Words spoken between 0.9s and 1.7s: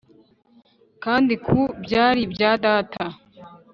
Kandi ku